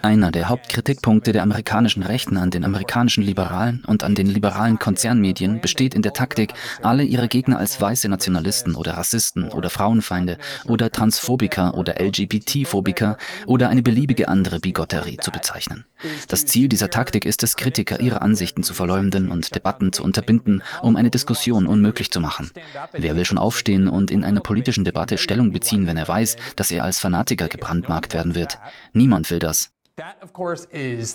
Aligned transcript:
Einer 0.00 0.30
der 0.30 0.48
Hauptkritikpunkte 0.48 1.32
der 1.32 1.42
amerikanischen 1.42 2.02
Rechten 2.02 2.38
an 2.38 2.50
den 2.50 2.64
amerikanischen 2.64 3.22
Liberalen 3.22 3.84
und 3.86 4.02
an 4.02 4.14
den 4.14 4.26
liberalen 4.26 4.78
Konzernmedien 4.78 5.60
besteht 5.60 5.94
in 5.94 6.00
der 6.00 6.14
Taktik, 6.14 6.54
alle 6.82 7.02
ihre 7.02 7.28
Gegner 7.28 7.58
als 7.58 7.78
weiße 7.78 8.08
Nationalisten 8.08 8.74
oder 8.74 8.92
Rassisten 8.92 9.50
oder 9.50 9.68
Frauenfeinde 9.68 10.38
oder 10.64 10.90
Transphobiker 10.90 11.74
oder 11.74 12.00
LGBT-Phobiker 12.00 13.18
oder 13.44 13.68
eine 13.68 13.82
beliebige 13.82 14.28
andere 14.28 14.58
Bigotterie 14.58 15.18
zu 15.18 15.30
bezeichnen. 15.30 15.84
Das 16.28 16.46
Ziel 16.46 16.70
dieser 16.70 16.88
Taktik 16.88 17.26
ist 17.26 17.42
es, 17.42 17.56
Kritiker 17.56 18.00
ihre 18.00 18.22
Ansichten 18.22 18.62
zu 18.62 18.72
verleumden 18.72 19.30
und 19.30 19.54
Debatten 19.54 19.92
zu 19.92 20.02
unterbinden, 20.02 20.62
um 20.80 20.96
eine 20.96 21.10
Diskussion 21.10 21.66
unmöglich 21.66 22.10
zu 22.10 22.20
machen. 22.20 22.50
Wer 22.92 23.14
will 23.14 23.26
schon 23.26 23.36
aufstehen 23.36 23.88
und 23.88 24.10
in 24.10 24.24
einer 24.24 24.40
politischen 24.40 24.84
Debatte 24.84 25.18
Stellung 25.18 25.52
beziehen, 25.52 25.86
wenn 25.86 25.98
er 25.98 26.08
weiß, 26.08 26.36
dass 26.56 26.70
er 26.70 26.77
als 26.80 26.98
Fanatiker 26.98 27.48
gebrandmarkt 27.48 28.14
werden 28.14 28.34
wird? 28.34 28.58
Niemand 28.92 29.30
will 29.30 29.38
das. 29.38 29.70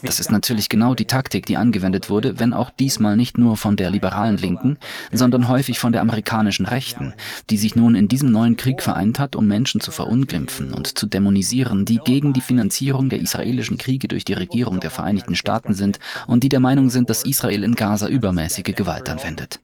Das 0.03 0.19
ist 0.19 0.31
natürlich 0.31 0.67
genau 0.67 0.93
die 0.93 1.05
Taktik, 1.05 1.45
die 1.45 1.55
angewendet 1.55 2.09
wurde, 2.09 2.39
wenn 2.39 2.53
auch 2.53 2.69
diesmal 2.69 3.15
nicht 3.15 3.37
nur 3.37 3.55
von 3.55 3.77
der 3.77 3.89
liberalen 3.89 4.37
Linken, 4.37 4.77
sondern 5.11 5.47
häufig 5.47 5.79
von 5.79 5.93
der 5.93 6.01
amerikanischen 6.01 6.65
Rechten, 6.65 7.13
die 7.49 7.57
sich 7.57 7.75
nun 7.75 7.95
in 7.95 8.09
diesem 8.09 8.31
neuen 8.31 8.57
Krieg 8.57 8.81
vereint 8.81 9.19
hat, 9.19 9.37
um 9.37 9.47
Menschen 9.47 9.79
zu 9.79 9.91
verunglimpfen 9.91 10.73
und 10.73 10.97
zu 10.97 11.05
dämonisieren, 11.05 11.85
die 11.85 11.99
gegen 11.99 12.33
die 12.33 12.41
Finanzierung 12.41 13.07
der 13.07 13.19
israelischen 13.19 13.77
Kriege 13.77 14.09
durch 14.09 14.25
die 14.25 14.33
Regierung 14.33 14.81
der 14.81 14.91
Vereinigten 14.91 15.35
Staaten 15.35 15.73
sind 15.73 15.99
und 16.27 16.43
die 16.43 16.49
der 16.49 16.59
Meinung 16.59 16.89
sind, 16.89 17.09
dass 17.09 17.23
Israel 17.23 17.63
in 17.63 17.75
Gaza 17.75 18.07
übermäßige 18.07 18.75
Gewalt 18.75 19.09
anwendet. 19.09 19.61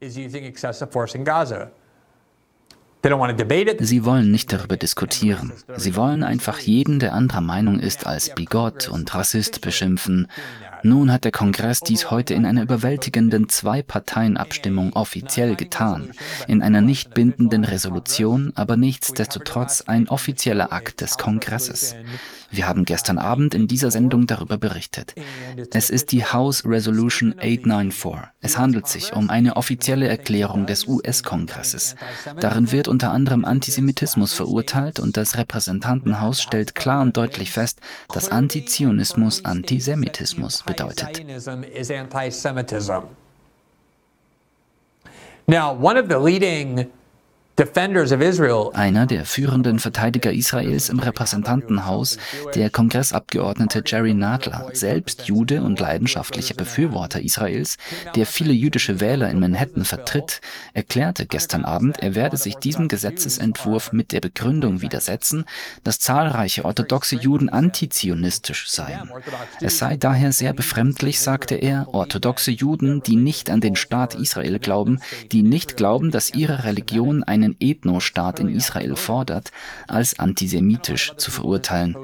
Sie 3.80 4.04
wollen 4.04 4.30
nicht 4.30 4.52
darüber 4.52 4.76
diskutieren. 4.76 5.52
Sie 5.76 5.96
wollen 5.96 6.22
einfach 6.22 6.58
jeden, 6.58 6.98
der 6.98 7.14
anderer 7.14 7.40
Meinung 7.40 7.78
ist, 7.78 8.06
als 8.06 8.34
Bigott 8.34 8.88
und 8.88 9.14
Rassist 9.14 9.62
beschimpfen. 9.62 10.26
Nun 10.82 11.12
hat 11.12 11.24
der 11.24 11.32
Kongress 11.32 11.80
dies 11.80 12.10
heute 12.10 12.34
in 12.34 12.46
einer 12.46 12.62
überwältigenden 12.62 13.48
Zwei-Parteien-Abstimmung 13.48 14.92
offiziell 14.94 15.56
getan. 15.56 16.12
In 16.46 16.62
einer 16.62 16.80
nicht 16.80 17.14
bindenden 17.14 17.64
Resolution, 17.64 18.52
aber 18.54 18.76
nichtsdestotrotz 18.76 19.82
ein 19.82 20.08
offizieller 20.08 20.72
Akt 20.72 21.00
des 21.00 21.18
Kongresses. 21.18 21.94
Wir 22.52 22.66
haben 22.66 22.84
gestern 22.84 23.18
Abend 23.18 23.54
in 23.54 23.68
dieser 23.68 23.92
Sendung 23.92 24.26
darüber 24.26 24.58
berichtet. 24.58 25.14
Es 25.72 25.88
ist 25.88 26.10
die 26.10 26.24
House 26.24 26.64
Resolution 26.64 27.34
894. 27.38 28.30
Es 28.40 28.58
handelt 28.58 28.88
sich 28.88 29.12
um 29.12 29.30
eine 29.30 29.56
offizielle 29.56 30.08
Erklärung 30.08 30.66
des 30.66 30.88
US-Kongresses. 30.88 31.94
Darin 32.40 32.72
wird 32.72 32.88
unter 32.88 33.12
anderem 33.12 33.44
Antisemitismus 33.44 34.32
verurteilt 34.32 34.98
und 34.98 35.16
das 35.16 35.36
Repräsentantenhaus 35.36 36.42
stellt 36.42 36.74
klar 36.74 37.02
und 37.02 37.16
deutlich 37.16 37.52
fest, 37.52 37.80
dass 38.12 38.30
Antizionismus 38.30 39.44
Antisemitismus 39.44 40.66
bedeutet. 40.70 41.16
Zionism 41.16 41.64
is 41.64 41.90
anti-Semitism. 41.90 43.02
Now, 45.46 45.72
one 45.72 45.96
of 45.96 46.08
the 46.08 46.18
leading 46.18 46.90
einer 48.72 49.06
der 49.06 49.26
führenden 49.26 49.78
Verteidiger 49.80 50.32
Israels 50.32 50.88
im 50.88 50.98
Repräsentantenhaus, 50.98 52.16
der 52.54 52.70
Kongressabgeordnete 52.70 53.82
Jerry 53.84 54.14
Nadler, 54.14 54.70
selbst 54.72 55.28
Jude 55.28 55.62
und 55.62 55.78
leidenschaftlicher 55.78 56.54
Befürworter 56.54 57.20
Israels, 57.20 57.76
der 58.14 58.24
viele 58.24 58.54
jüdische 58.54 59.00
Wähler 59.00 59.28
in 59.28 59.40
Manhattan 59.40 59.84
vertritt, 59.84 60.40
erklärte 60.72 61.26
gestern 61.26 61.66
Abend, 61.66 61.98
er 61.98 62.14
werde 62.14 62.38
sich 62.38 62.56
diesem 62.56 62.88
Gesetzesentwurf 62.88 63.92
mit 63.92 64.12
der 64.12 64.20
Begründung 64.20 64.80
widersetzen, 64.80 65.44
dass 65.84 66.00
zahlreiche 66.00 66.64
orthodoxe 66.64 67.16
Juden 67.16 67.50
antizionistisch 67.50 68.70
seien. 68.70 69.10
Es 69.60 69.76
sei 69.76 69.98
daher 69.98 70.32
sehr 70.32 70.54
befremdlich, 70.54 71.20
sagte 71.20 71.56
er, 71.56 71.88
orthodoxe 71.92 72.52
Juden, 72.52 73.02
die 73.02 73.16
nicht 73.16 73.50
an 73.50 73.60
den 73.60 73.76
Staat 73.76 74.14
Israel 74.14 74.58
glauben, 74.58 75.00
die 75.30 75.42
nicht 75.42 75.76
glauben, 75.76 76.10
dass 76.10 76.32
ihre 76.32 76.64
Religion 76.64 77.22
einen 77.22 77.49
einen 77.50 77.56
Ethnostaat 77.60 78.40
in 78.40 78.48
Israel 78.48 78.96
fordert, 78.96 79.50
als 79.86 80.18
antisemitisch 80.18 81.12
zu 81.16 81.30
verurteilen. 81.30 81.96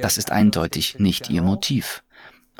Das 0.00 0.18
ist 0.18 0.30
eindeutig 0.30 0.98
nicht 0.98 1.30
ihr 1.30 1.42
Motiv. 1.42 2.02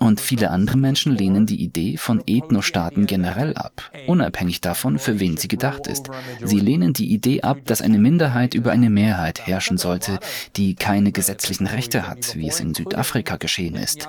Und 0.02 0.20
viele 0.20 0.50
andere 0.50 0.78
Menschen 0.78 1.14
lehnen 1.14 1.46
die 1.46 1.62
Idee 1.62 1.96
von 1.96 2.24
Ethnostaaten 2.26 3.06
generell 3.06 3.54
ab, 3.54 3.92
unabhängig 4.08 4.60
davon, 4.60 4.98
für 4.98 5.20
wen 5.20 5.36
sie 5.36 5.46
gedacht 5.46 5.86
ist. 5.86 6.10
Sie 6.42 6.58
lehnen 6.58 6.92
die 6.92 7.12
Idee 7.12 7.42
ab, 7.42 7.58
dass 7.66 7.82
eine 7.82 7.98
Minderheit 7.98 8.54
über 8.54 8.72
eine 8.72 8.90
Mehrheit 8.90 9.46
herrschen 9.46 9.78
sollte, 9.78 10.18
die 10.56 10.74
keine 10.74 11.12
gesetzlichen 11.12 11.68
Rechte 11.68 12.08
hat, 12.08 12.34
wie 12.34 12.48
es 12.48 12.58
in 12.58 12.74
Südafrika 12.74 13.36
geschehen 13.36 13.76
ist. 13.76 14.08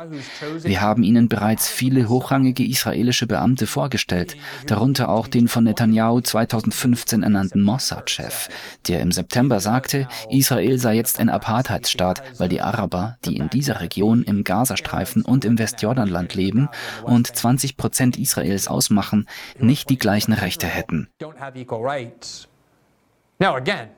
Wir 0.64 0.82
haben 0.82 1.04
ihnen 1.04 1.30
bereits 1.30 1.70
viele 1.70 2.10
hochrangige 2.10 2.66
israelische 2.66 3.28
Beamte 3.28 3.68
vorgestellt, 3.68 4.36
darunter 4.66 5.10
auch 5.10 5.28
den 5.28 5.48
von 5.48 5.64
Netanyahu 5.64 6.22
2015 6.22 7.22
ernannten 7.22 7.62
Mossad-Chef, 7.62 8.50
der 8.88 9.02
im 9.02 9.12
September 9.12 9.60
sagte, 9.60 10.08
Israel 10.32 10.80
sei 10.80 10.96
jetzt 10.96 11.20
ein 11.20 11.30
Apartheidsstaat, 11.30 12.24
weil 12.40 12.50
die 12.50 12.62
Araber, 12.62 13.20
die 13.26 13.38
in 13.38 13.52
dieser 13.52 13.80
Region 13.80 14.24
im 14.24 14.44
Gazastreifen 14.44 15.22
und 15.24 15.46
im 15.46 15.60
West 15.60 15.83
Westjordanland 15.84 16.34
leben 16.36 16.70
und 17.04 17.28
20 17.28 17.76
Prozent 17.76 18.18
Israels 18.18 18.68
ausmachen, 18.68 19.28
nicht 19.60 19.90
die 19.90 19.98
gleichen 19.98 20.34
Rechte 20.34 20.66
hätten. 20.66 21.10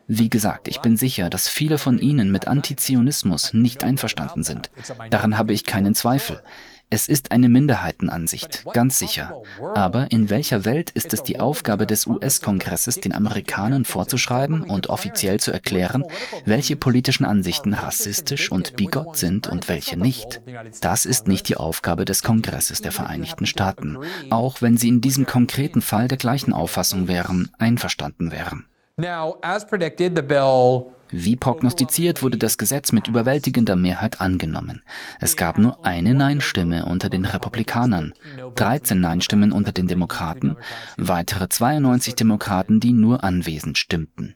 Wie 0.07 0.29
gesagt, 0.29 0.68
ich 0.68 0.79
bin 0.79 0.97
sicher, 0.97 1.29
dass 1.29 1.47
viele 1.47 1.78
von 1.78 2.00
Ihnen 2.00 2.31
mit 2.31 2.47
Antizionismus 2.47 3.53
nicht 3.53 3.84
einverstanden 3.84 4.44
sind. 4.44 4.72
Daran 5.12 5.38
habe 5.38 5.53
ich 5.53 5.66
keinen 5.66 5.94
Zweifel. 5.94 6.41
Es 6.90 7.07
ist 7.07 7.31
eine 7.31 7.50
Minderheitenansicht, 7.50 8.63
ganz 8.73 9.00
sicher. 9.00 9.41
Aber 9.73 10.12
in 10.12 10.29
welcher 10.29 10.66
Welt 10.66 10.91
ist 10.91 11.13
es 11.13 11.23
die 11.23 11.40
Aufgabe 11.40 11.88
des 11.88 12.06
US-Kongresses, 12.06 13.00
den 13.00 13.13
Amerikanern 13.13 13.85
vorzuschreiben 13.85 14.62
und 14.62 14.88
offiziell 14.88 15.40
zu 15.40 15.51
erklären, 15.51 16.03
welche 16.46 16.75
politischen 16.75 17.25
Ansichten 17.25 17.73
rassistisch 17.73 18.51
und 18.51 18.75
bigott 18.75 19.18
sind 19.18 19.47
und 19.47 19.68
welche 19.68 19.97
nicht? 19.97 20.41
Das 20.81 21.06
ist 21.06 21.28
nicht 21.28 21.50
die 21.50 21.57
Aufgabe 21.57 22.06
des 22.06 22.23
Kongresses 22.23 22.81
der 22.81 22.91
Vereinigten 22.91 23.46
Staaten, 23.46 23.97
auch 24.29 24.62
wenn 24.62 24.78
sie 24.78 24.90
in 24.90 25.02
diesem 25.02 25.25
konkreten 25.25 25.81
Fall 25.81 26.07
der 26.07 26.17
gleichen 26.17 26.53
Auffassung 26.53 27.07
wären, 27.07 27.52
einverstanden 27.57 28.31
wären. 28.31 28.66
Now, 28.97 29.38
as 29.41 29.67
predicted, 29.67 30.16
the 30.16 30.22
bill 30.22 30.94
wie 31.11 31.35
prognostiziert 31.35 32.23
wurde 32.23 32.38
das 32.38 32.57
Gesetz 32.57 32.91
mit 32.91 33.07
überwältigender 33.07 33.75
Mehrheit 33.75 34.21
angenommen. 34.21 34.81
Es 35.19 35.38
gab 35.38 35.57
nur 35.57 35.85
eine 35.85 36.13
Nein-Stimme 36.13 36.85
unter 36.85 37.09
den 37.09 37.25
Republikanern, 37.25 38.13
13 38.55 38.99
Nein-Stimmen 38.99 39.51
unter 39.51 39.71
den 39.71 39.88
Demokraten, 39.88 40.57
weitere 40.97 41.47
92 41.49 42.16
Demokraten, 42.16 42.79
die 42.79 42.93
nur 42.93 43.23
anwesend 43.23 43.77
stimmten. 43.77 44.35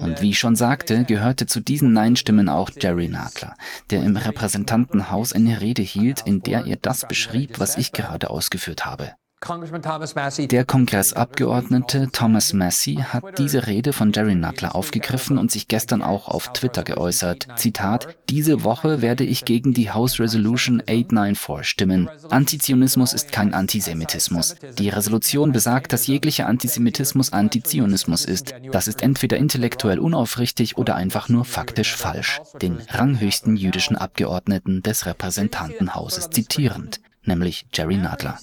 Und 0.00 0.22
wie 0.22 0.30
ich 0.30 0.38
schon 0.38 0.56
sagte, 0.56 1.04
gehörte 1.04 1.46
zu 1.46 1.60
diesen 1.60 1.92
Nein-Stimmen 1.92 2.48
auch 2.48 2.70
Jerry 2.80 3.08
Nadler, 3.08 3.54
der 3.90 4.02
im 4.02 4.16
Repräsentantenhaus 4.16 5.32
eine 5.32 5.60
Rede 5.60 5.82
hielt, 5.82 6.22
in 6.26 6.40
der 6.40 6.66
er 6.66 6.76
das 6.76 7.06
beschrieb, 7.06 7.58
was 7.58 7.76
ich 7.76 7.92
gerade 7.92 8.30
ausgeführt 8.30 8.86
habe. 8.86 9.12
Der 9.42 10.64
Kongressabgeordnete 10.64 12.08
Thomas 12.10 12.54
Massey 12.54 12.94
hat 12.94 13.38
diese 13.38 13.66
Rede 13.66 13.92
von 13.92 14.10
Jerry 14.10 14.34
Nadler 14.34 14.74
aufgegriffen 14.74 15.36
und 15.36 15.50
sich 15.50 15.68
gestern 15.68 16.00
auch 16.00 16.28
auf 16.28 16.54
Twitter 16.54 16.82
geäußert. 16.82 17.46
Zitat, 17.56 18.16
diese 18.30 18.64
Woche 18.64 19.02
werde 19.02 19.24
ich 19.24 19.44
gegen 19.44 19.74
die 19.74 19.90
House 19.90 20.18
Resolution 20.20 20.80
894 20.80 21.68
stimmen. 21.68 22.08
Antizionismus 22.30 23.12
ist 23.12 23.30
kein 23.30 23.52
Antisemitismus. 23.52 24.56
Die 24.78 24.88
Resolution 24.88 25.52
besagt, 25.52 25.92
dass 25.92 26.06
jeglicher 26.06 26.46
Antisemitismus 26.46 27.34
Antizionismus 27.34 28.24
ist. 28.24 28.54
Das 28.72 28.88
ist 28.88 29.02
entweder 29.02 29.36
intellektuell 29.36 29.98
unaufrichtig 29.98 30.78
oder 30.78 30.96
einfach 30.96 31.28
nur 31.28 31.44
faktisch 31.44 31.94
falsch. 31.94 32.40
Den 32.62 32.78
ranghöchsten 32.88 33.56
jüdischen 33.56 33.96
Abgeordneten 33.96 34.82
des 34.82 35.04
Repräsentantenhauses 35.04 36.30
zitierend 36.30 37.00
nämlich 37.26 37.66
Jerry 37.72 37.96
Nadler. 37.96 38.38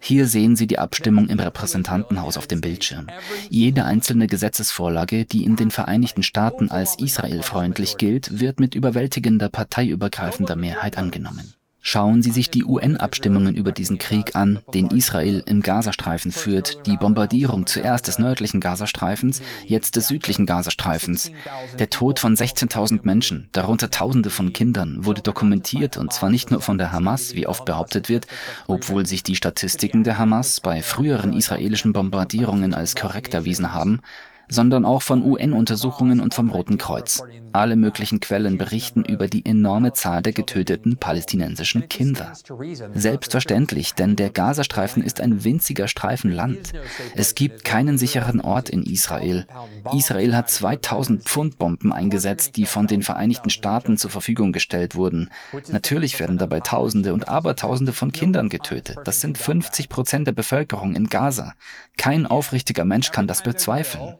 Hier 0.00 0.26
sehen 0.26 0.56
Sie 0.56 0.66
die 0.66 0.78
Abstimmung 0.78 1.28
im 1.28 1.40
Repräsentantenhaus 1.40 2.36
auf 2.36 2.46
dem 2.46 2.60
Bildschirm. 2.60 3.08
Jede 3.50 3.84
einzelne 3.84 4.26
Gesetzesvorlage, 4.26 5.24
die 5.24 5.44
in 5.44 5.56
den 5.56 5.70
Vereinigten 5.70 6.22
Staaten 6.22 6.70
als 6.70 6.98
israelfreundlich 6.98 7.96
gilt, 7.96 8.40
wird 8.40 8.60
mit 8.60 8.74
überwältigender 8.74 9.48
parteiübergreifender 9.48 10.56
Mehrheit 10.56 10.98
angenommen. 10.98 11.55
Schauen 11.88 12.20
Sie 12.20 12.32
sich 12.32 12.50
die 12.50 12.64
UN-Abstimmungen 12.64 13.54
über 13.54 13.70
diesen 13.70 13.98
Krieg 13.98 14.34
an, 14.34 14.58
den 14.74 14.88
Israel 14.88 15.44
im 15.46 15.62
Gazastreifen 15.62 16.32
führt, 16.32 16.84
die 16.84 16.96
Bombardierung 16.96 17.68
zuerst 17.68 18.08
des 18.08 18.18
nördlichen 18.18 18.58
Gazastreifens, 18.58 19.40
jetzt 19.64 19.94
des 19.94 20.08
südlichen 20.08 20.46
Gazastreifens. 20.46 21.30
Der 21.78 21.88
Tod 21.88 22.18
von 22.18 22.34
16.000 22.34 23.02
Menschen, 23.04 23.48
darunter 23.52 23.88
Tausende 23.88 24.30
von 24.30 24.52
Kindern, 24.52 25.04
wurde 25.04 25.22
dokumentiert 25.22 25.96
und 25.96 26.12
zwar 26.12 26.28
nicht 26.28 26.50
nur 26.50 26.60
von 26.60 26.76
der 26.76 26.90
Hamas, 26.90 27.36
wie 27.36 27.46
oft 27.46 27.64
behauptet 27.64 28.08
wird, 28.08 28.26
obwohl 28.66 29.06
sich 29.06 29.22
die 29.22 29.36
Statistiken 29.36 30.02
der 30.02 30.18
Hamas 30.18 30.60
bei 30.60 30.82
früheren 30.82 31.32
israelischen 31.32 31.92
Bombardierungen 31.92 32.74
als 32.74 32.96
korrekt 32.96 33.32
erwiesen 33.32 33.72
haben, 33.72 34.00
sondern 34.48 34.84
auch 34.84 35.02
von 35.02 35.22
UN-Untersuchungen 35.22 36.20
und 36.20 36.34
vom 36.34 36.50
Roten 36.50 36.78
Kreuz. 36.78 37.22
Alle 37.52 37.76
möglichen 37.76 38.20
Quellen 38.20 38.58
berichten 38.58 39.04
über 39.04 39.28
die 39.28 39.46
enorme 39.46 39.94
Zahl 39.94 40.20
der 40.20 40.32
getöteten 40.32 40.98
palästinensischen 40.98 41.88
Kinder. 41.88 42.32
Selbstverständlich, 42.94 43.94
denn 43.94 44.14
der 44.14 44.30
Gazastreifen 44.30 45.02
ist 45.02 45.20
ein 45.20 45.42
winziger 45.42 45.88
Streifen 45.88 46.30
Land. 46.30 46.72
Es 47.14 47.34
gibt 47.34 47.64
keinen 47.64 47.96
sicheren 47.96 48.40
Ort 48.40 48.68
in 48.68 48.82
Israel. 48.82 49.46
Israel 49.92 50.36
hat 50.36 50.50
2000 50.50 51.22
Pfund 51.22 51.58
Bomben 51.58 51.92
eingesetzt, 51.92 52.56
die 52.56 52.66
von 52.66 52.86
den 52.86 53.02
Vereinigten 53.02 53.50
Staaten 53.50 53.96
zur 53.96 54.10
Verfügung 54.10 54.52
gestellt 54.52 54.94
wurden. 54.94 55.30
Natürlich 55.68 56.20
werden 56.20 56.36
dabei 56.36 56.60
Tausende 56.60 57.14
und 57.14 57.28
Abertausende 57.28 57.92
von 57.92 58.12
Kindern 58.12 58.48
getötet. 58.48 58.98
Das 59.04 59.20
sind 59.20 59.38
50 59.38 59.88
Prozent 59.88 60.26
der 60.26 60.32
Bevölkerung 60.32 60.94
in 60.94 61.08
Gaza. 61.08 61.54
Kein 61.96 62.26
aufrichtiger 62.26 62.84
Mensch 62.84 63.12
kann 63.12 63.26
das 63.26 63.42
bezweifeln. 63.42 64.16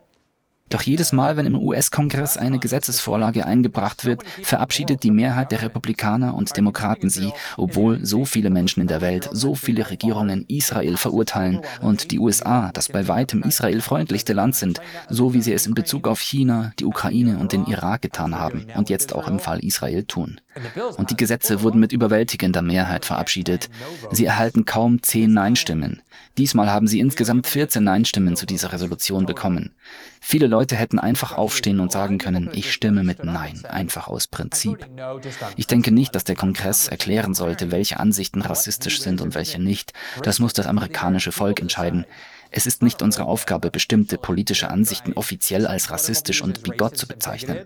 Doch 0.69 0.83
jedes 0.83 1.13
Mal, 1.13 1.37
wenn 1.37 1.47
im 1.47 1.57
US-Kongress 1.57 2.37
eine 2.37 2.59
Gesetzesvorlage 2.59 3.47
eingebracht 3.47 4.05
wird, 4.05 4.23
verabschiedet 4.43 5.05
die 5.05 5.13
Mehrheit 5.13 5.53
der 5.53 5.63
Republikaner 5.63 6.35
und 6.35 6.57
Demokraten 6.57 7.09
sie, 7.09 7.33
obwohl 7.57 8.05
so 8.05 8.25
viele 8.25 8.51
Menschen 8.51 8.81
in 8.81 8.89
der 8.89 9.01
Welt, 9.01 9.29
so 9.33 9.55
viele 9.55 9.89
Regierungen 9.91 10.45
Israel 10.49 10.97
verurteilen 10.97 11.61
und 11.81 12.11
die 12.11 12.19
USA, 12.19 12.71
das 12.73 12.89
bei 12.89 13.07
weitem 13.07 13.43
israelfreundlichste 13.43 14.33
Land 14.33 14.57
sind, 14.57 14.81
so 15.09 15.35
wie 15.35 15.43
sie 15.43 15.53
es 15.53 15.67
in 15.67 15.75
Bezug 15.75 16.09
auf 16.09 16.21
China, 16.21 16.73
die 16.81 16.85
Ukraine 16.85 17.39
und 17.39 17.53
den 17.53 17.67
Irak 17.67 18.03
getan 18.03 18.37
haben 18.37 18.67
und 18.75 18.91
jetzt 18.91 19.15
auch 19.15 19.29
im 19.29 19.39
Fall 19.39 19.61
Israel 19.61 20.05
tun. 20.05 20.41
Und 20.97 21.11
die 21.11 21.17
Gesetze 21.17 21.63
wurden 21.63 21.81
mit 21.81 21.93
überwältigender 21.93 22.63
Mehrheit 22.63 23.05
verabschiedet. 23.05 23.69
Sie 24.11 24.25
erhalten 24.25 24.65
kaum 24.65 25.03
zehn 25.03 25.33
Nein-Stimmen. 25.33 26.03
Diesmal 26.39 26.71
haben 26.71 26.87
sie 26.87 27.01
insgesamt 27.01 27.47
14 27.47 27.83
Nein-Stimmen 27.83 28.37
zu 28.37 28.47
dieser 28.47 28.73
Resolution 28.73 29.27
bekommen. 29.27 29.75
Viele 30.21 30.49
Leute 30.57 30.75
hätten 30.75 30.99
einfach 30.99 31.37
aufstehen 31.37 31.81
und 31.81 31.93
sagen 31.93 32.17
können, 32.17 32.49
ich 32.55 32.73
stimme 32.73 33.05
mit 33.05 33.23
Nein, 33.23 33.63
einfach 33.67 34.09
aus 34.09 34.27
Prinzip. 34.27 34.89
Ich 35.57 35.67
denke 35.67 35.93
nicht, 35.93 36.15
dass 36.15 36.25
der 36.25 36.35
Kongress 36.35 36.89
erklären 36.89 37.35
sollte, 37.35 37.71
welche 37.71 38.01
Ansichten 38.01 38.41
rassistisch 38.41 39.03
sind 39.03 39.21
und 39.21 39.35
welche 39.35 39.61
nicht. 39.61 39.93
Das 40.23 40.39
muss 40.39 40.55
das 40.55 40.67
amerikanische 40.67 41.31
Volk 41.31 41.61
entscheiden. 41.61 42.07
Es 42.57 42.65
ist 42.65 42.83
nicht 42.83 43.03
unsere 43.03 43.27
Aufgabe, 43.27 43.71
bestimmte 43.71 44.17
politische 44.17 44.71
Ansichten 44.71 45.13
offiziell 45.13 45.67
als 45.67 45.91
rassistisch 45.91 46.41
und 46.41 46.63
bigott 46.63 46.97
zu 46.97 47.07
bezeichnen. 47.07 47.59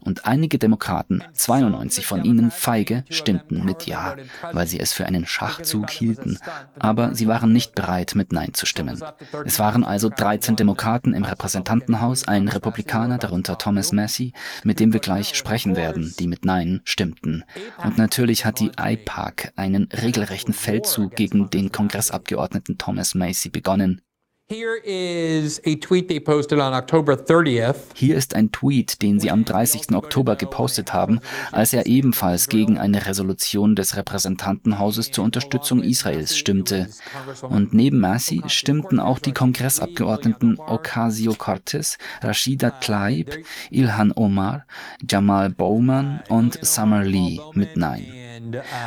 Und 0.00 0.26
einige 0.26 0.58
Demokraten, 0.58 1.24
92 1.32 2.04
von 2.04 2.24
ihnen 2.24 2.50
feige, 2.50 3.06
stimmten 3.08 3.64
mit 3.64 3.86
Ja, 3.86 4.16
weil 4.52 4.66
sie 4.66 4.78
es 4.78 4.92
für 4.92 5.06
einen 5.06 5.24
Schachzug 5.24 5.88
hielten. 5.88 6.38
Aber 6.78 7.14
sie 7.14 7.26
waren 7.26 7.54
nicht 7.54 7.74
bereit, 7.74 8.14
mit 8.16 8.34
Nein 8.34 8.52
zu 8.52 8.66
stimmen. 8.66 9.02
Es 9.46 9.58
waren 9.58 9.82
also 9.82 10.10
13 10.10 10.56
Demokraten 10.56 11.14
im 11.14 11.24
Repräsentantenhaus, 11.24 12.28
ein 12.28 12.46
Republikaner, 12.48 13.16
darunter 13.16 13.56
Thomas 13.56 13.92
Massey, 13.92 14.34
mit 14.62 14.78
dem 14.78 14.92
wir 14.92 15.00
gleich 15.00 15.36
sprechen 15.36 15.74
werden, 15.74 16.14
die 16.18 16.26
mit 16.26 16.44
Nein 16.44 16.82
stimmten. 16.84 17.44
Und 17.82 17.96
natürlich 17.96 18.44
hat 18.44 18.60
die 18.60 18.72
IPAC 18.78 19.54
einen 19.56 19.88
regelrechten 19.90 20.52
Feldzug 20.52 21.16
gegen 21.16 21.48
den 21.48 21.72
Kongressabgeordneten 21.72 22.76
Thomas 22.76 23.14
Massey 23.14 23.50
begonnen, 23.50 24.02
hier 27.94 28.14
ist 28.14 28.34
ein 28.34 28.52
Tweet, 28.52 29.00
den 29.00 29.18
sie 29.18 29.30
am 29.30 29.46
30. 29.46 29.94
Oktober 29.94 30.36
gepostet 30.36 30.92
haben, 30.92 31.20
als 31.50 31.72
er 31.72 31.86
ebenfalls 31.86 32.48
gegen 32.48 32.76
eine 32.76 33.06
Resolution 33.06 33.74
des 33.74 33.96
Repräsentantenhauses 33.96 35.12
zur 35.12 35.24
Unterstützung 35.24 35.82
Israels 35.82 36.36
stimmte. 36.36 36.90
Und 37.40 37.72
neben 37.72 38.00
Massey 38.00 38.42
stimmten 38.46 39.00
auch 39.00 39.18
die 39.18 39.32
Kongressabgeordneten 39.32 40.58
Ocasio-Cortez, 40.58 41.96
Rashida 42.20 42.70
Tlaib, 42.70 43.38
Ilhan 43.70 44.12
Omar, 44.14 44.66
Jamal 45.08 45.48
Bowman 45.48 46.20
und 46.28 46.58
Summer 46.62 47.02
Lee 47.02 47.40
mit 47.54 47.78
Nein. 47.78 48.23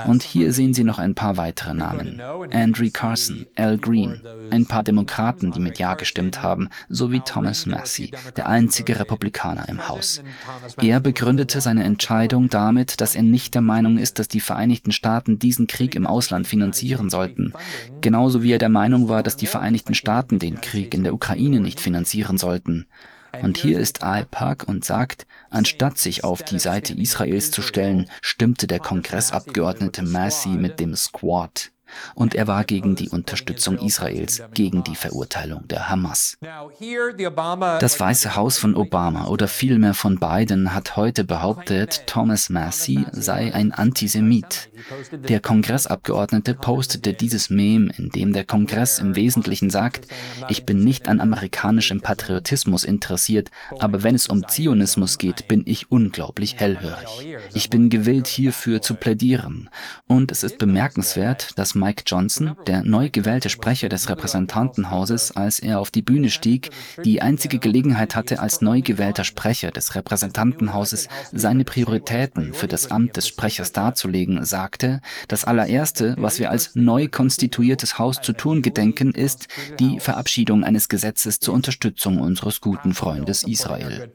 Und 0.08 0.24
hier 0.24 0.54
sehen 0.54 0.74
Sie 0.74 0.84
noch 0.84 1.00
ein 1.00 1.16
paar 1.16 1.38
weitere 1.38 1.74
Namen. 1.74 2.22
Andrew 2.52 2.90
Carson, 2.92 3.46
Al 3.56 3.78
Green, 3.78 4.22
ein 4.52 4.66
paar 4.66 4.84
Demokraten, 4.84 5.52
die 5.52 5.60
mit 5.60 5.80
Ja 5.80 5.96
gestimmt 5.96 6.42
haben, 6.42 6.70
sowie 6.90 7.22
Thomas 7.26 7.66
Massey, 7.66 8.12
der 8.36 8.48
einzige 8.48 9.00
Republikaner 9.00 9.68
im 9.70 9.88
Haus. 9.88 10.22
Er 10.82 11.00
begründete 11.00 11.62
seine 11.62 11.84
Entscheidung 11.84 12.50
damit, 12.50 13.02
dass 13.02 13.16
er 13.16 13.24
nicht 13.24 13.56
der 13.56 13.62
Meinung 13.62 13.98
ist, 13.98 14.20
dass 14.20 14.28
die 14.28 14.40
Vereinigten 14.40 14.92
Staaten 14.92 15.40
diesen 15.40 15.68
Krieg 15.68 15.96
im 15.96 16.08
Ausland 16.08 16.48
finanzieren 16.48 17.10
sollten. 17.10 17.54
Genauso 18.02 18.44
wie 18.44 18.52
er 18.52 18.60
der 18.60 18.70
Meinung 18.70 19.10
war, 19.10 19.24
dass 19.24 19.38
die 19.38 19.48
Vereinigten 19.48 19.94
Staaten 19.94 20.40
den 20.40 20.62
Krieg 20.62 20.94
in 20.94 21.04
der 21.04 21.14
Ukraine 21.14 21.60
nicht 21.60 21.80
finanzieren 21.80 22.38
sollten. 22.38 22.88
Und 23.42 23.58
hier 23.58 23.80
ist 23.80 24.04
AIPAC 24.04 24.68
und 24.68 24.86
sagt, 24.86 25.28
anstatt 25.50 25.98
sich 25.98 26.24
auf 26.24 26.44
die 26.44 26.60
Seite 26.60 26.94
Israels 26.94 27.52
zu 27.52 27.62
stellen, 27.62 28.10
stimmte 28.22 28.68
der 28.68 28.80
Kongressabgeordnete 28.80 30.04
Massey 30.04 30.52
mit 30.52 30.80
dem 30.80 30.96
Squad 30.96 31.72
und 32.16 32.36
er 32.36 32.48
war 32.48 32.64
gegen 32.64 32.96
die 32.96 33.10
Unterstützung 33.10 33.78
Israels, 33.78 34.42
gegen 34.54 34.84
die 34.84 34.96
Verurteilung 34.96 35.68
der 35.68 35.90
Hamas. 35.90 36.38
Das 37.80 38.00
Weiße 38.00 38.36
Haus 38.36 38.58
von 38.58 38.76
Obama 38.76 39.28
oder 39.28 39.48
vielmehr 39.48 39.94
von 39.94 40.20
Biden 40.20 40.74
hat 40.74 40.96
heute 40.96 41.24
behauptet, 41.24 42.04
Thomas 42.08 42.50
Massey 42.50 43.06
sei 43.12 43.54
ein 43.54 43.72
Antisemit. 43.72 44.70
Der 45.12 45.40
Kongressabgeordnete 45.40 46.54
postete 46.54 47.14
dieses 47.14 47.50
Meme, 47.50 47.92
in 47.98 48.10
dem 48.10 48.34
der 48.34 48.46
Kongress 48.46 49.00
im 49.00 49.16
Wesentlichen 49.16 49.70
sagt, 49.70 50.08
ich 50.50 50.66
bin 50.66 50.84
nicht 50.84 51.08
an 51.08 51.20
amerikanischem 51.20 52.02
Patriotismus 52.02 52.84
interessiert, 52.84 53.50
aber 53.80 54.04
wenn 54.04 54.16
es 54.16 54.28
um 54.28 54.48
Zionismus 54.48 55.18
geht, 55.18 55.48
bin 55.48 55.64
ich 55.66 55.92
unglaublich 55.92 56.58
hellhörig. 56.58 57.38
Ich 57.54 57.70
bin 57.70 57.90
gewillt 57.90 58.28
hierfür 58.28 58.82
zu 58.82 58.96
plädieren. 58.96 59.70
Und 60.08 60.32
es 60.32 60.44
ist 60.44 60.58
bemerkenswert, 60.58 61.58
dass 61.58 61.76
Mike 61.78 62.04
Johnson, 62.06 62.56
der 62.68 62.84
neu 62.84 63.10
gewählte 63.10 63.50
Sprecher 63.50 63.90
des 63.90 64.10
Repräsentantenhauses, 64.10 65.36
als 65.36 65.60
er 65.60 65.80
auf 65.80 65.92
die 65.92 66.02
Bühne 66.02 66.30
stieg, 66.30 66.72
die 67.04 67.22
einzige 67.22 67.60
Gelegenheit 67.60 68.16
hatte, 68.16 68.40
als 68.40 68.62
neu 68.62 68.82
gewählter 68.82 69.24
Sprecher 69.24 69.72
des 69.72 69.96
Repräsentantenhauses 69.96 71.08
seine 71.32 71.64
Prioritäten 71.64 72.54
für 72.54 72.68
das 72.68 72.92
Amt 72.92 73.18
des 73.18 73.28
Sprechers 73.28 73.72
darzulegen, 73.72 74.44
sagte, 74.44 75.02
das 75.28 75.46
allererste, 75.46 76.16
was 76.18 76.40
wir 76.40 76.50
als 76.50 76.76
neu 76.76 77.08
konstituiertes 77.08 78.00
Haus 78.00 78.22
zu 78.22 78.34
tun 78.34 78.62
gedenken, 78.62 79.12
ist 79.12 79.48
die 79.80 80.00
Verabschiedung 80.00 80.64
eines 80.64 80.90
Gesetzes 80.90 81.40
zur 81.40 81.54
Unterstützung 81.54 82.20
unseres 82.20 82.62
guten 82.62 82.94
Freundes 82.94 83.44
Israel. 83.44 84.12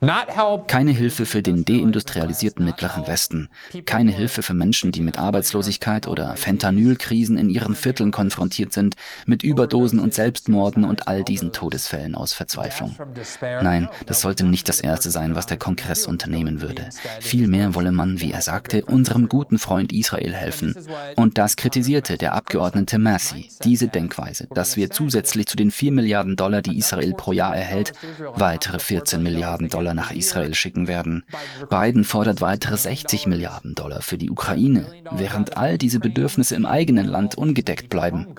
Keine 0.00 0.90
Hilfe 0.90 1.24
für 1.24 1.42
den 1.42 1.64
deindustrialisierten 1.64 2.62
Mittleren 2.62 3.06
Westen. 3.06 3.48
Keine 3.86 4.12
Hilfe 4.12 4.42
für 4.42 4.52
Menschen, 4.52 4.92
die 4.92 5.00
mit 5.00 5.18
Arbeitslosigkeit 5.18 6.06
oder 6.06 6.36
Fentanylkrisen 6.36 7.38
in 7.38 7.48
ihren 7.48 7.74
Vierteln 7.74 8.10
konfrontiert 8.10 8.74
sind, 8.74 8.94
mit 9.24 9.42
Überdosen 9.42 9.98
und 9.98 10.12
Selbstmorden 10.12 10.84
und 10.84 11.08
all 11.08 11.24
diesen 11.24 11.52
Todesfällen 11.52 12.14
aus 12.14 12.34
Verzweiflung. 12.34 12.94
Nein, 13.40 13.88
das 14.04 14.20
sollte 14.20 14.44
nicht 14.44 14.68
das 14.68 14.80
Erste 14.80 15.10
sein, 15.10 15.34
was 15.34 15.46
der 15.46 15.56
Kongress 15.56 16.06
unternehmen 16.06 16.60
würde. 16.60 16.90
Vielmehr 17.20 17.74
wolle 17.74 17.90
man, 17.90 18.20
wie 18.20 18.32
er 18.32 18.42
sagte, 18.42 18.84
unserem 18.84 19.30
guten 19.30 19.58
Freund 19.58 19.94
Israel 19.94 20.34
helfen. 20.34 20.74
Und 21.16 21.38
das 21.38 21.56
kritisierte 21.56 22.18
der 22.18 22.34
Abgeordnete 22.34 22.98
Massey, 22.98 23.48
diese 23.64 23.88
Denkweise, 23.88 24.46
dass 24.54 24.76
wir 24.76 24.90
zusätzlich 24.90 25.46
zu 25.46 25.56
den 25.56 25.70
4 25.70 25.92
Milliarden 25.92 26.36
Dollar, 26.36 26.60
die 26.60 26.76
Israel 26.76 27.14
pro 27.14 27.32
Jahr 27.32 27.56
erhält, 27.56 27.94
weitere 28.34 28.78
14 28.78 29.22
Milliarden 29.22 29.70
Dollar 29.70 29.85
Dollar 29.86 29.94
nach 29.94 30.10
Israel 30.10 30.52
schicken 30.54 30.88
werden. 30.88 31.24
Biden 31.70 32.02
fordert 32.02 32.40
weitere 32.40 32.76
60 32.76 33.28
Milliarden 33.28 33.76
Dollar 33.76 34.02
für 34.02 34.18
die 34.18 34.30
Ukraine, 34.30 34.84
während 35.12 35.56
all 35.56 35.78
diese 35.78 36.00
Bedürfnisse 36.00 36.56
im 36.56 36.66
eigenen 36.66 37.06
Land 37.06 37.36
ungedeckt 37.36 37.88
bleiben. 37.88 38.34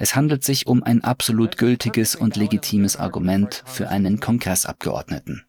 Es 0.00 0.16
handelt 0.16 0.42
sich 0.42 0.66
um 0.66 0.82
ein 0.82 1.04
absolut 1.04 1.58
gültiges 1.58 2.16
und 2.16 2.34
legitimes 2.34 2.96
Argument 2.96 3.62
für 3.66 3.88
einen 3.88 4.18
Kongressabgeordneten. 4.18 5.44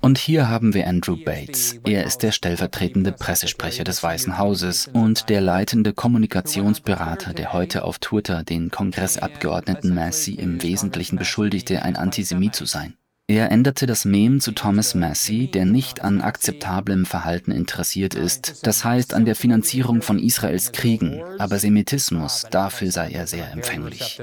Und 0.00 0.16
hier 0.16 0.48
haben 0.48 0.72
wir 0.72 0.86
Andrew 0.86 1.16
Bates. 1.22 1.78
Er 1.84 2.04
ist 2.04 2.22
der 2.22 2.32
stellvertretende 2.32 3.12
Pressesprecher 3.12 3.84
des 3.84 4.02
Weißen 4.02 4.38
Hauses 4.38 4.88
und 4.90 5.28
der 5.28 5.42
leitende 5.42 5.92
Kommunikationsberater, 5.92 7.34
der 7.34 7.52
heute 7.52 7.84
auf 7.84 7.98
Twitter 7.98 8.44
den 8.44 8.70
Kongressabgeordneten 8.70 9.94
Massey 9.94 10.32
im 10.36 10.62
Wesentlichen 10.62 11.16
beschuldigte, 11.18 11.82
ein 11.82 11.96
Antisemit 11.96 12.54
zu 12.54 12.64
sein. 12.64 12.94
Er 13.30 13.50
änderte 13.50 13.84
das 13.84 14.06
Mem 14.06 14.40
zu 14.40 14.52
Thomas 14.52 14.94
Massey, 14.94 15.50
der 15.50 15.66
nicht 15.66 16.00
an 16.00 16.22
akzeptablem 16.22 17.04
Verhalten 17.04 17.50
interessiert 17.50 18.14
ist, 18.14 18.66
das 18.66 18.86
heißt 18.86 19.12
an 19.12 19.26
der 19.26 19.36
Finanzierung 19.36 20.00
von 20.00 20.18
Israels 20.18 20.72
Kriegen, 20.72 21.20
aber 21.38 21.58
Semitismus, 21.58 22.46
dafür 22.50 22.90
sei 22.90 23.10
er 23.10 23.26
sehr 23.26 23.52
empfänglich. 23.52 24.18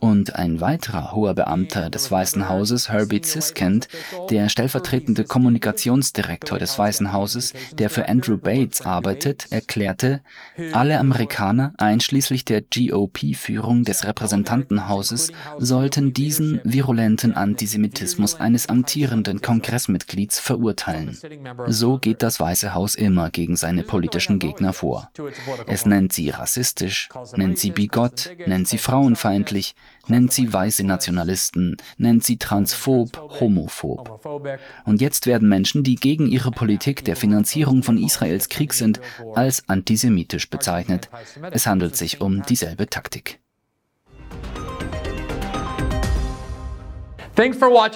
Und 0.00 0.34
ein 0.34 0.60
weiterer 0.60 1.12
hoher 1.12 1.34
Beamter 1.34 1.88
des 1.88 2.10
Weißen 2.10 2.48
Hauses, 2.48 2.88
Herbie 2.88 3.20
Siskent, 3.22 3.86
der 4.28 4.48
stellvertretende 4.48 5.22
Kommunikationsdirektor 5.22 6.58
des 6.58 6.76
Weißen 6.76 7.12
Hauses, 7.12 7.52
der 7.78 7.90
für 7.90 8.08
Andrew 8.08 8.38
Bates 8.38 8.80
arbeitet, 8.80 9.52
erklärte, 9.52 10.20
alle 10.72 10.98
Amerikaner, 10.98 11.74
einschließlich 11.78 12.44
der 12.44 12.60
GOP-Führung 12.62 13.84
des 13.84 14.04
Repräsentantenhauses, 14.04 15.30
sollten 15.58 16.12
diesen 16.12 16.60
virulenten 16.64 17.34
Antisemitismus 17.34 18.31
Verstoß 18.32 18.40
eines 18.40 18.68
amtierenden 18.68 19.40
Kongressmitglieds 19.40 20.38
verurteilen. 20.38 21.16
So 21.66 21.98
geht 21.98 22.22
das 22.22 22.40
Weiße 22.40 22.74
Haus 22.74 22.94
immer 22.94 23.30
gegen 23.30 23.56
seine 23.56 23.82
politischen 23.82 24.38
Gegner 24.38 24.72
vor. 24.72 25.10
Es 25.66 25.86
nennt 25.86 26.12
sie 26.12 26.30
rassistisch, 26.30 27.08
nennt 27.36 27.58
sie 27.58 27.70
bigott, 27.70 28.30
nennt 28.46 28.68
sie 28.68 28.78
frauenfeindlich, 28.78 29.74
nennt 30.08 30.32
sie 30.32 30.52
weiße 30.52 30.84
Nationalisten, 30.84 31.76
nennt 31.96 32.24
sie 32.24 32.38
transphob, 32.38 33.40
homophob. 33.40 34.20
Und 34.84 35.00
jetzt 35.00 35.26
werden 35.26 35.48
Menschen, 35.48 35.82
die 35.82 35.96
gegen 35.96 36.26
ihre 36.26 36.50
Politik 36.50 37.04
der 37.04 37.16
Finanzierung 37.16 37.82
von 37.82 37.98
Israels 37.98 38.48
Krieg 38.48 38.74
sind, 38.74 39.00
als 39.34 39.68
antisemitisch 39.68 40.48
bezeichnet. 40.50 41.08
Es 41.50 41.66
handelt 41.66 41.96
sich 41.96 42.20
um 42.20 42.42
dieselbe 42.42 42.88
Taktik. 42.88 43.40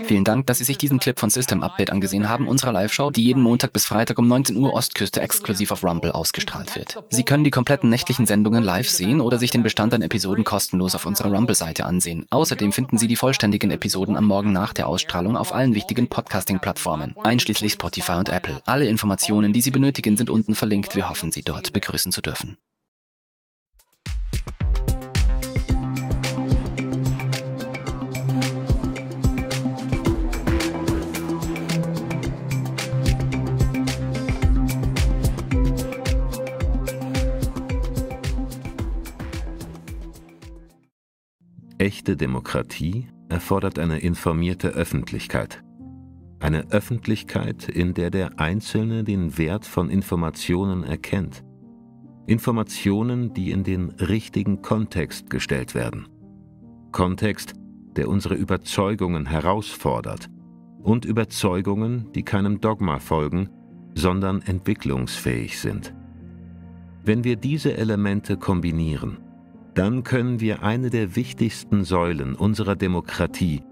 Vielen 0.04 0.24
Dank, 0.24 0.46
dass 0.46 0.58
Sie 0.58 0.64
sich 0.64 0.78
diesen 0.78 0.98
Clip 0.98 1.18
von 1.18 1.28
System 1.28 1.62
Update 1.62 1.90
angesehen 1.90 2.28
haben, 2.28 2.48
unserer 2.48 2.72
Live-Show, 2.72 3.10
die 3.10 3.22
jeden 3.22 3.42
Montag 3.42 3.72
bis 3.72 3.84
Freitag 3.84 4.18
um 4.18 4.26
19 4.28 4.56
Uhr 4.56 4.72
Ostküste 4.72 5.20
exklusiv 5.20 5.70
auf 5.72 5.84
Rumble 5.84 6.12
ausgestrahlt 6.12 6.74
wird. 6.74 7.04
Sie 7.10 7.22
können 7.22 7.44
die 7.44 7.50
kompletten 7.50 7.90
nächtlichen 7.90 8.26
Sendungen 8.26 8.64
live 8.64 8.88
sehen 8.88 9.20
oder 9.20 9.38
sich 9.38 9.50
den 9.50 9.62
Bestand 9.62 9.92
an 9.92 10.02
Episoden 10.02 10.44
kostenlos 10.44 10.94
auf 10.94 11.04
unserer 11.04 11.32
Rumble-Seite 11.32 11.84
ansehen. 11.84 12.26
Außerdem 12.30 12.72
finden 12.72 12.98
Sie 12.98 13.08
die 13.08 13.16
vollständigen 13.16 13.70
Episoden 13.70 14.16
am 14.16 14.24
Morgen 14.24 14.52
nach 14.52 14.72
der 14.72 14.88
Ausstrahlung 14.88 15.36
auf 15.36 15.54
allen 15.54 15.74
wichtigen 15.74 16.08
Podcasting-Plattformen, 16.08 17.14
einschließlich 17.22 17.72
Spotify 17.72 18.12
und 18.12 18.30
Apple. 18.30 18.62
Alle 18.64 18.86
Informationen, 18.86 19.52
die 19.52 19.60
Sie 19.60 19.70
benötigen, 19.70 20.16
sind 20.16 20.30
unten 20.30 20.54
verlinkt. 20.54 20.96
Wir 20.96 21.10
hoffen, 21.10 21.30
Sie 21.30 21.42
dort 21.42 21.72
begrüßen 21.72 22.10
zu 22.10 22.22
dürfen. 22.22 22.56
Echte 41.78 42.16
Demokratie 42.16 43.06
erfordert 43.28 43.78
eine 43.78 43.99
informierte 43.99 44.68
Öffentlichkeit. 44.68 45.62
Eine 46.40 46.71
Öffentlichkeit, 46.71 47.68
in 47.68 47.92
der 47.92 48.11
der 48.11 48.40
Einzelne 48.40 49.04
den 49.04 49.37
Wert 49.37 49.66
von 49.66 49.90
Informationen 49.90 50.85
erkennt. 50.85 51.45
Informationen, 52.26 53.35
die 53.35 53.50
in 53.50 53.62
den 53.62 53.90
richtigen 53.90 54.62
Kontext 54.62 55.28
gestellt 55.28 55.75
werden. 55.75 56.09
Kontext, 56.92 57.52
der 57.95 58.09
unsere 58.09 58.37
Überzeugungen 58.37 59.26
herausfordert 59.26 60.30
und 60.83 61.04
Überzeugungen, 61.04 62.11
die 62.14 62.23
keinem 62.23 62.59
Dogma 62.62 63.00
folgen, 63.00 63.50
sondern 63.95 64.40
entwicklungsfähig 64.40 65.59
sind. 65.59 65.95
Wenn 67.04 67.23
wir 67.23 67.37
diese 67.37 67.76
Elemente 67.76 68.38
kombinieren, 68.38 69.18
dann 69.76 70.04
können 70.04 70.40
wir 70.40 70.62
eine 70.62 70.88
der 70.88 71.16
wichtigsten 71.16 71.85
Säulen 71.85 72.35
unserer 72.35 72.76
Demokratie, 72.76 73.62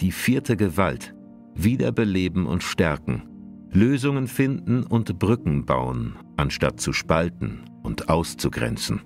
die 0.00 0.10
vierte 0.10 0.56
Gewalt, 0.56 1.14
wiederbeleben 1.54 2.46
und 2.46 2.62
stärken, 2.62 3.24
Lösungen 3.70 4.26
finden 4.26 4.82
und 4.84 5.18
Brücken 5.18 5.66
bauen, 5.66 6.16
anstatt 6.38 6.80
zu 6.80 6.94
spalten 6.94 7.60
und 7.82 8.08
auszugrenzen. 8.08 9.02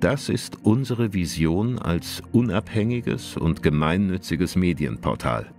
Das 0.00 0.30
ist 0.30 0.64
unsere 0.64 1.12
Vision 1.12 1.78
als 1.78 2.22
unabhängiges 2.32 3.36
und 3.36 3.62
gemeinnütziges 3.62 4.56
Medienportal. 4.56 5.52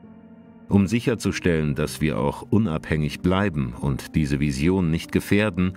Um 0.70 0.88
sicherzustellen, 0.88 1.76
dass 1.76 2.02
wir 2.02 2.18
auch 2.18 2.42
unabhängig 2.50 3.20
bleiben 3.20 3.74
und 3.80 4.16
diese 4.16 4.40
Vision 4.40 4.90
nicht 4.90 5.12
gefährden, 5.12 5.74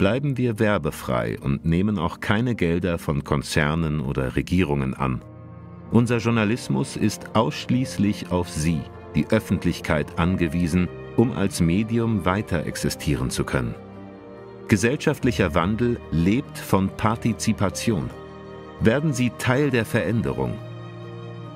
bleiben 0.00 0.38
wir 0.38 0.58
werbefrei 0.58 1.36
und 1.42 1.66
nehmen 1.66 1.98
auch 1.98 2.20
keine 2.20 2.54
Gelder 2.54 2.96
von 2.96 3.22
Konzernen 3.22 4.00
oder 4.00 4.34
Regierungen 4.34 4.94
an. 4.94 5.20
Unser 5.90 6.16
Journalismus 6.16 6.96
ist 6.96 7.36
ausschließlich 7.36 8.32
auf 8.32 8.48
Sie, 8.48 8.80
die 9.14 9.26
Öffentlichkeit, 9.26 10.18
angewiesen, 10.18 10.88
um 11.18 11.32
als 11.32 11.60
Medium 11.60 12.24
weiter 12.24 12.64
existieren 12.64 13.28
zu 13.28 13.44
können. 13.44 13.74
Gesellschaftlicher 14.68 15.54
Wandel 15.54 16.00
lebt 16.12 16.56
von 16.56 16.88
Partizipation. 16.96 18.08
Werden 18.80 19.12
Sie 19.12 19.30
Teil 19.36 19.68
der 19.68 19.84
Veränderung. 19.84 20.54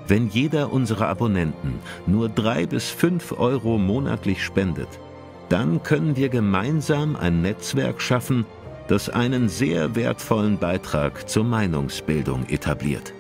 Wenn 0.06 0.28
jeder 0.28 0.70
unserer 0.70 1.08
Abonnenten 1.08 1.78
nur 2.06 2.28
drei 2.28 2.66
bis 2.66 2.90
fünf 2.90 3.32
Euro 3.32 3.78
monatlich 3.78 4.44
spendet, 4.44 5.00
dann 5.48 5.82
können 5.82 6.16
wir 6.16 6.28
gemeinsam 6.28 7.16
ein 7.16 7.42
Netzwerk 7.42 8.00
schaffen, 8.00 8.46
das 8.88 9.08
einen 9.08 9.48
sehr 9.48 9.94
wertvollen 9.94 10.58
Beitrag 10.58 11.28
zur 11.28 11.44
Meinungsbildung 11.44 12.46
etabliert. 12.48 13.12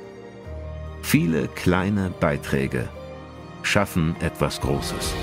Viele 1.02 1.48
kleine 1.48 2.10
Beiträge 2.20 2.88
schaffen 3.62 4.16
etwas 4.20 4.60
Großes. 4.60 5.14